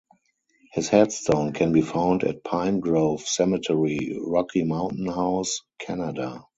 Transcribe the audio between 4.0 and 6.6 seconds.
Rocky Mountain House, Canada.